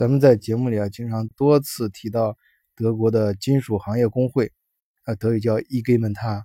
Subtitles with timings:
[0.00, 2.34] 咱们在节目里啊，经常多次提到
[2.74, 4.50] 德国的金属行业工会，
[5.04, 6.42] 啊，德语叫 IG m e n t a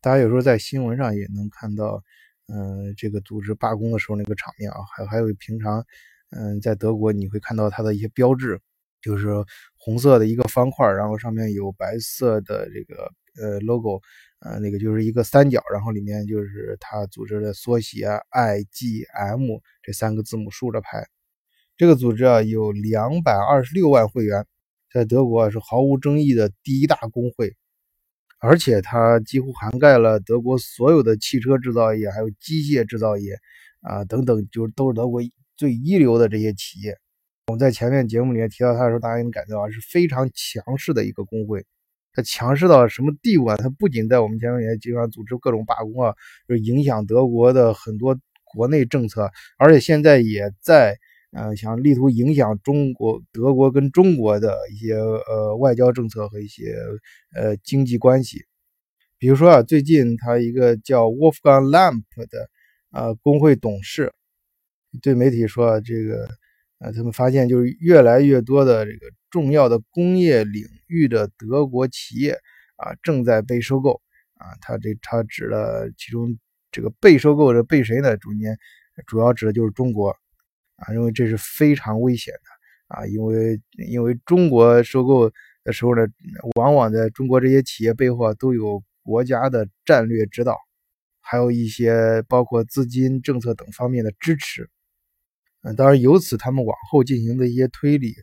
[0.00, 2.02] 大家有时候在新闻上也能看到，
[2.48, 5.86] 嗯，这个组织罢工的时候那个场面啊，还还有平常，
[6.30, 8.60] 嗯，在德国你会看到它的一些标志，
[9.00, 9.28] 就是
[9.76, 13.08] 红色的一个方块，然后上面有白色的这个
[13.40, 14.00] 呃 logo，
[14.40, 21.06] 呃，那个就是一个三角，然后里面就是它组织的缩写 IGM 这三个字母竖着排。
[21.82, 24.46] 这个组织啊有两百二十六万会员，
[24.94, 27.56] 在德国是毫无争议的第一大工会，
[28.38, 33.36] 而且它几乎涵盖了德国所有的汽车制造业，还有机械制造业
[33.80, 35.20] 啊等等，就是都是德国
[35.56, 36.96] 最一流的这些企业。
[37.48, 41.66] 我们在前面节目里面提到它的时候，大家能感觉到是非常强势的一个工会。
[42.12, 43.56] 它强势到什么地步啊？
[43.56, 46.14] 它不仅在我们前面也经常组织各种罢工啊，
[46.46, 50.96] 就影响德国的很多国内政策，而且现在也在。
[51.34, 56.76] 呃，想力图影响中国、德国跟中国的一些呃外交政策和一些
[57.34, 58.44] 呃经济关系，
[59.18, 62.50] 比如说啊，最近他一个叫 Wolfgang Lamp 的
[62.90, 64.12] 呃工会董事
[65.00, 66.28] 对媒体说，这个
[66.80, 72.32] 呃他们发现就是越来越多的这个重要的工业领域的德国企业
[72.76, 74.02] 啊正在被收购
[74.34, 76.38] 啊，他这他指了其中
[76.70, 78.18] 这个被收购的被谁呢？
[78.18, 78.58] 中间
[79.06, 80.14] 主要指的就是中国。
[80.86, 85.30] 啊，认为这是非常危险的啊，因为因为中国收购
[85.64, 86.06] 的时候呢，
[86.56, 90.56] 往往在中国这些企业背后都有国家的战略指导，
[91.20, 94.68] 还有一些包括资金、政策等方面的支持。
[95.62, 98.14] 嗯，当然由此他们往后进行的一些推理。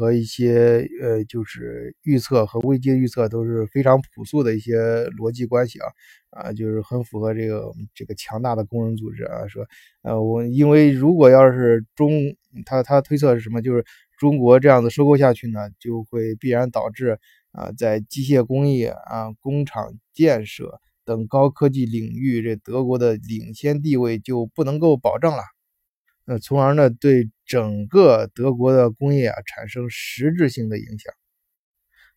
[0.00, 4.78] 和一些呃，就是预测和危机的预测都是非常朴素的一些
[5.18, 5.86] 逻辑关系啊
[6.30, 9.46] 啊，就是很符合这个这个强大的工人组织啊。
[9.46, 9.66] 说
[10.02, 12.34] 呃，我因为如果要是中，
[12.64, 13.60] 他他推测是什么？
[13.60, 13.84] 就是
[14.18, 17.18] 中国这样子收购下去呢，就会必然导致
[17.52, 25.42] 啊，在机械工业啊、工厂建设等高科技领域，这德国的领先地位就不能够保证了。
[26.26, 31.12] 呃，从而呢，对整个德国的工业啊产生实质性的影响。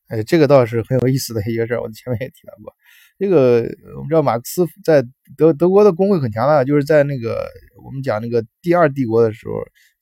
[0.10, 2.72] 哎，这个倒是很有意思的一个事儿，我前面也提到过。
[3.18, 3.64] 这个
[3.96, 5.04] 我们知道，马克思在
[5.36, 7.50] 德德国的工会很强大，就是在那个
[7.84, 9.54] 我们讲那个第二帝国的时候，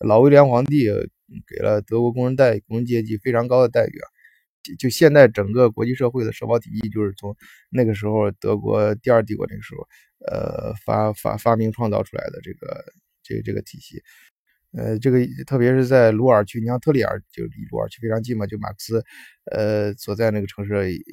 [0.05, 0.89] 老威廉皇帝
[1.47, 4.07] 给了德国工人待工人阶级非常高的待遇啊。
[4.77, 7.33] 就现在整个国际社会的社保体系，就是从
[7.69, 9.87] 那个时候德国第二帝国那个时候，
[10.27, 12.83] 呃，发发发明创造出来的这个。
[13.23, 14.01] 这个这个体系，
[14.77, 19.03] 呃，这个特别是在鲁尔区，你像特里尔就离鲁尔区非常近嘛，就马克思，
[19.51, 21.03] 呃，所在那个城市里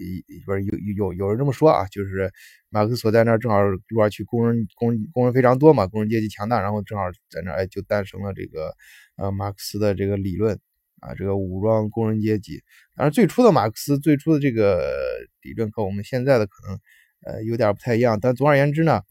[0.47, 2.31] 边有有有人这么说啊，就是
[2.71, 8.73] 马克思所在那儿正好鲁尔区工人工工人非常多嘛，工人阶级强大，然后正好在那儿哎就诞生了这个
[9.17, 10.57] 呃马克思的这个理论
[11.01, 12.63] 啊，这个武装工人阶级。
[12.95, 14.95] 当然最初的马克思最初的这个
[15.43, 16.79] 理论和我们现在的可能
[17.27, 19.03] 呃有点不太一样，但总而言之呢。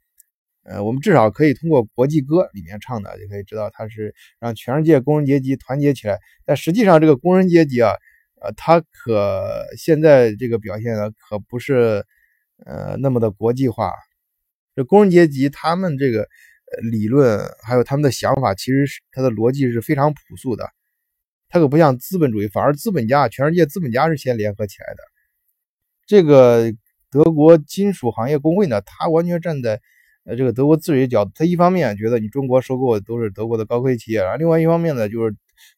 [0.70, 6.20] 呃，我们至少可以通过国际歌里面唱的，就可以知道他是让全世界工人阶级团结起来。
[6.44, 7.94] 但实际上，这个工人阶级啊，
[8.42, 12.06] 呃，他可现在这个表现呢，可不是
[12.66, 13.94] 呃那么的国际化。
[14.76, 16.28] 这工人阶级他们这个
[16.92, 20.70] 理论还有他们的想法，其实是他的逻辑是非常朴素的。
[21.48, 25.00] 他可不像资本主义，反而资本家，全世界资本家是先联合起来的。
[26.06, 26.74] 这个
[27.10, 29.80] 德国金属行业工会呢，他完全站在。
[30.28, 35.34] 呃，这个德国自己角度，他一方面觉得你中国收购都是德国的高科技企业，然后另外一方面呢，就是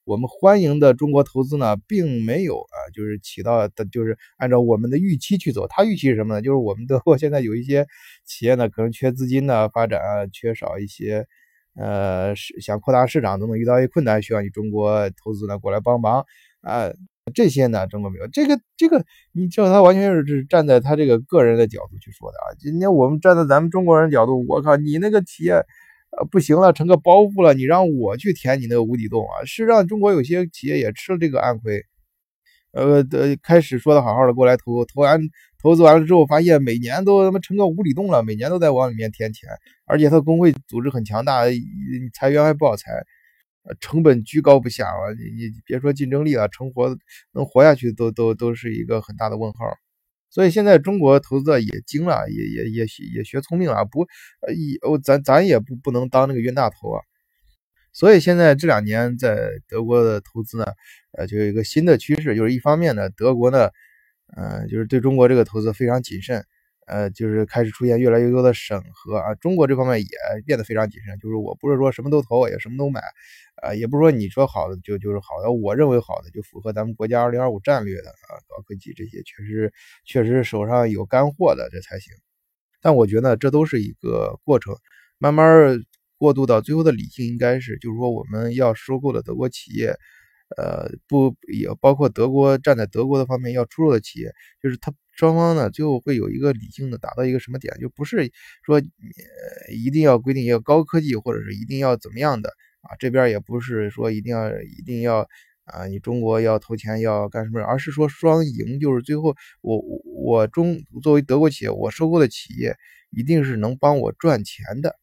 [0.06, 5.68] 我们欢迎的中国投资呢，并没有啊，就是起到的，就是按照我们的预期去走。
[5.68, 6.42] 他预期是什么呢？
[6.42, 7.86] 就是我们德国现在有一些
[8.26, 11.28] 企业呢，可能缺资金呢，发展啊，缺少一些，
[11.76, 16.26] 呃，是想扩大市场等等，遇到一些困难，需要你中国投资呢过来帮忙
[16.62, 16.90] 啊。
[17.30, 22.56] 这些呢，中国没有这个这个，你知道他完全是站在他这个个人的角度去说的啊。
[22.60, 29.46] 今天我们站在咱们中国人角度，我靠，你那个企业，呃，不行了，成个包袱了，你让我去填你那个无底洞啊？
[29.46, 31.84] 是让中国有些企业也吃了这个暗亏，
[32.72, 35.20] 呃，的开始说的好好的过来投投完
[35.62, 39.50] 投资完了之后，发现每年都他妈成个无底洞了，每年都在往里面填钱，
[39.86, 41.44] 而且他工会组织很强大，
[42.14, 42.92] 裁员还不好裁。
[43.80, 45.14] 成本居高不下啊！
[45.18, 46.98] 你你别说竞争力了，成活
[47.34, 49.60] 能活下去都都都是一个很大的问号。
[50.32, 52.86] 所以现在中国投资也精了，也也也
[53.16, 54.02] 也学聪明了，不
[54.42, 54.54] 呃，
[54.88, 57.02] 哦，咱咱也不不能当那个冤大头啊。
[57.92, 60.66] 所以现在这两年在德国的投资呢，
[61.18, 63.72] 呃，就有一个新的趋势，就是一方面呢，德国呢，
[64.38, 66.46] 呃，就是对中国这个投资非常谨慎，
[66.90, 69.36] 呃，就是开始出现越来越多的审核啊。
[69.36, 70.08] 中国这方面也
[70.46, 73.00] 变得非常谨慎，就是我不是说什么都投，也什么都买，
[73.62, 79.72] 啊，也不是说你说好的就就是好的，我认为好的就符合咱们国家二零二五战略的啊，高科技这些确实
[80.04, 82.12] 确实手上有干货的这才行。
[82.82, 84.76] 但我觉得这都是一个过程，
[85.20, 85.80] 慢慢
[86.18, 89.96] 过渡到最后的理性应该是，就是说我们要收购的德国企业。
[90.58, 98.32] 呃，不也包括德国站在德国的方面要出售的企业，就是它双方呢最后会有一个理性的达到一个什么点，就不是
[98.64, 102.50] 说呃一定要规定要高科技或者是一定要怎么样的
[102.84, 105.28] 啊，这边也不是说一定要一定要
[105.66, 109.78] 啊，你中国要投钱要干什么，而是说双赢，就是最后我
[110.16, 112.78] 我中作为德国企业，我收购的企业
[113.10, 114.96] 一定是能帮我赚钱的，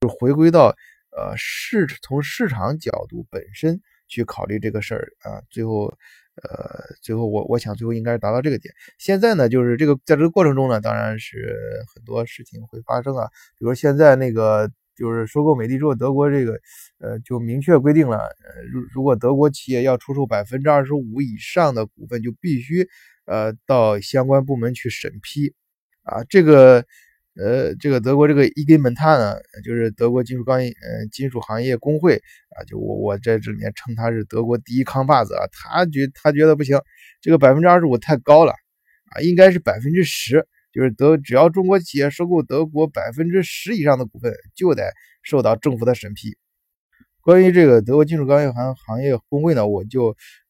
[0.00, 0.74] 就回归到
[1.14, 3.82] 呃市从市场角度本身。
[4.08, 5.96] 去考虑这个事儿啊，最后，
[6.36, 8.72] 呃，最后我我想最后应该是达到这个点。
[8.98, 11.56] 现在呢，就是这个在这个过程中呢，当然是
[11.94, 13.26] 很多事情会发生啊。
[13.58, 16.58] 比如说现在那个就是收购美的之后，德国这个
[16.98, 22.88] 呃就明确规定了，呃，如如果德国企业要出售百分之二十五以上的股份，就必须
[23.26, 25.52] 呃到相关部门去审批
[26.02, 26.86] 啊，这个。
[27.34, 36.78] 呃，这个德国这个伊根门塔呢，就是德国金属钢呃金属行业工会啊，就我我在这里面称他是德国第一扛把子啊，他觉他觉得不行，
[37.22, 38.52] 这个百分之二十五太高了
[39.16, 44.92] 啊，应该是百分之十，就是德只要中国企业收购德国百分之十以上的股份，就得
[45.22, 46.36] 受到政府的审批。
[47.22, 50.08] 关于这个德国金属钢业行行业工会呢，我就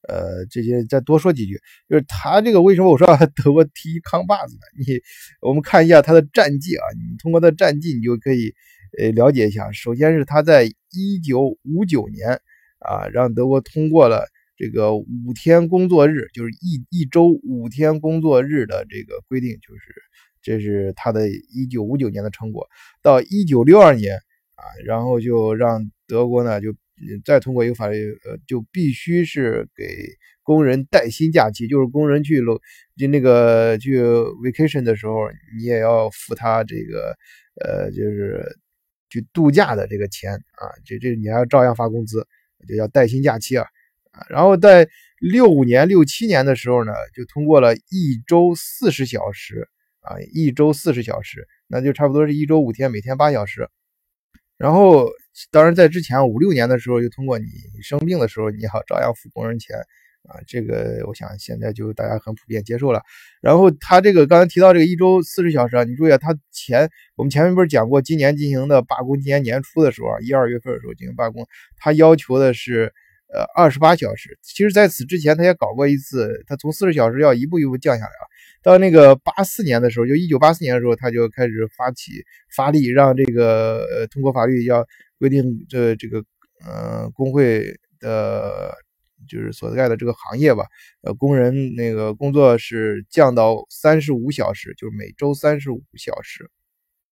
[0.09, 1.59] 呃这些再多说几句。
[1.87, 3.07] 就是他这个为什么我说
[3.43, 4.61] 德国第一扛把子呢？
[4.79, 4.99] 你
[5.41, 8.53] 我们看一下他的战绩啊，你通过他的战绩，你就可以
[8.99, 9.71] 呃了解一下。
[9.71, 12.41] 首先是他在一九五九年
[12.79, 14.25] 啊，让德国通过了
[14.57, 19.81] 这个五天工作日，就是一一周五天工作日的这个规定，就是
[20.41, 22.67] 这是他的一九五九年的成果。
[23.01, 24.15] 到一九六二年
[24.55, 26.73] 啊，然后就让德国呢，就
[27.25, 29.83] 再通过一个法律，呃，就必须是给
[30.43, 32.59] 工人带薪假期，就是工人去楼
[32.97, 37.15] 就那个去 vacation 的时候，你也要付他这个，
[37.61, 38.43] 呃，就是
[39.09, 42.27] 去度假的这个钱啊，这这你还要照样发工资，
[42.67, 43.65] 就叫带薪假期啊，
[44.11, 44.87] 啊，然后在
[45.19, 49.67] 六五年、六七年的时候呢，就通过了一周四十小时
[50.01, 53.69] 啊，一周四十小时，那就差不多是一周五天，每天八小时。
[54.63, 55.09] 然后，
[55.51, 57.47] 当然在之前五六年的时候，就通过你
[57.81, 59.75] 生病的时候，你好照样付工人钱
[60.29, 60.39] 啊。
[60.47, 63.01] 这个我想现在就大家很普遍接受了。
[63.41, 71.45] 然后他这个刚才提到这个一周四十小时啊，你注意啊，他前我们前面不是讲过，今年进行的罢工，今年年初的时候啊，一二月份的时候进行罢工，
[71.75, 72.93] 他要求的是
[73.33, 74.39] 呃二十八小时。
[74.41, 78.23] 其实在此之前他也搞过一次，他从四十小时要一步一步降下来啊。
[78.63, 82.23] 到那个八四年的时候，就一九八四年的时候，他就开始发起
[82.55, 84.87] 发力，让这个呃通过法律要
[85.19, 86.23] 规定这这个
[86.65, 88.73] 呃工会的，
[89.27, 90.63] 就是所在的这个行业吧，
[91.01, 96.49] 呃工人那个工作是降到三十五小时，就是每周三十五小时，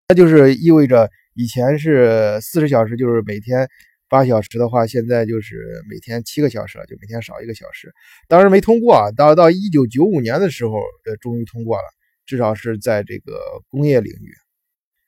[0.08, 3.68] 那就是意味着以前是四十小时，就是每天。
[4.10, 7.90] 八小时的话，现在就是每天七个小时了，就每天少一个小时。
[8.28, 10.74] 当然没通过啊，到到一九九五年的时候，
[11.06, 11.84] 呃，终于通过了，
[12.26, 13.40] 至少是在这个
[13.70, 14.34] 工业领域。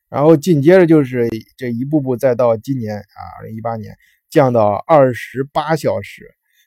[0.09, 3.95] 然后紧接着就是这一步步，再到今年啊，二零一八年
[4.31, 6.25] 降到二十八小时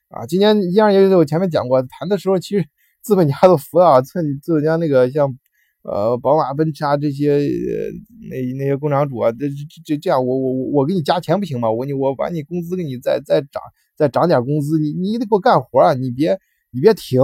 [0.10, 0.26] 啊。
[0.28, 2.66] 今年一二年我前面讲过，谈的时候其实
[3.02, 5.36] 资本家都服了，趁资本家那个像。
[5.88, 7.48] 呃，宝马、奔驰啊，这些
[8.30, 11.70] 那那些工厂主啊，这这这这样，我我我我给你加钱不行吗？
[11.70, 13.62] 我你我把你工资给你再再涨
[13.96, 15.94] 再涨点工资，你你得给我干活啊！
[15.94, 16.40] 你别
[16.72, 17.22] 你别停，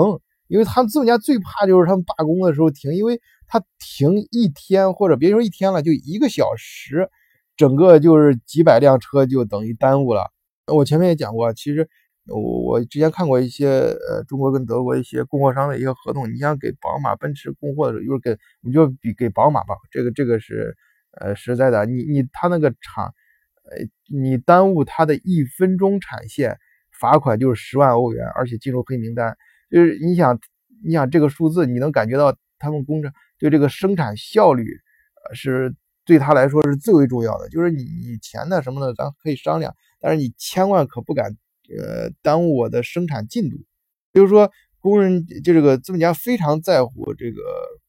[0.48, 7.10] 因为他们资本家最怕就是他们罢工的时候停，因为他停一天或者别说一天了，就一个小时，
[7.58, 10.30] 整个就是几百辆车就等于耽误了。
[10.68, 11.89] 我前面也讲过，其实。
[12.33, 20.75] 我我之前看过一些呃中国跟德国一些供货商的一些合同，你像给宝马、奔驰供货的时候，就是给你就比给宝马吧，这个这个是
[21.19, 23.13] 呃实在的，你你他那个厂，
[23.69, 23.77] 呃
[24.09, 26.57] 你耽误他的一分钟产线，
[27.00, 29.35] 罚款就是十万欧元，而且进入黑名单。
[29.69, 30.39] 就是你想
[30.83, 34.65] 你想这个数字，你能感觉到他们工厂对这个生产效率，
[35.27, 37.50] 呃是对他来说是最为重要的。
[37.50, 41.35] 就是你你钱呢什么的咱可以商量，但是你千万可不敢。
[41.80, 43.58] 呃，耽误我的生产进度。
[44.12, 47.42] 比如说，工人就这个资本家非常在乎这个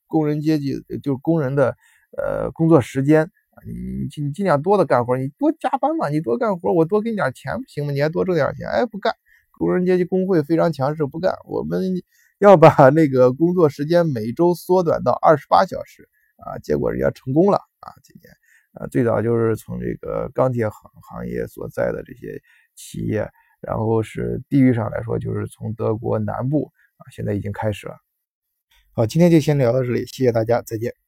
[0.06, 1.76] 工人阶级，就是工人的
[2.16, 3.30] 呃工作时间。
[3.66, 7.92] 你你你尽量多的干活，你多加班嘛，你多干活，我多给你点钱不行吗？
[7.92, 8.66] 你还多挣点钱？
[8.66, 9.14] 哎，不干。
[9.50, 11.34] 工人阶级工会非常强势，不干。
[11.44, 11.80] 我们
[12.38, 16.08] 要把 那个工作时间每周缩短到二十八小时
[16.38, 18.32] 啊，结果人家成功了啊，今年
[18.72, 22.40] 啊，最早就是从这个钢铁行行业所在的这些
[22.74, 23.30] 企业，
[23.62, 27.96] 然后是地域上来说，就是从德国南部啊，现在已经开始了。
[28.92, 31.01] 好，今天就先聊到这里，谢谢大家，再见。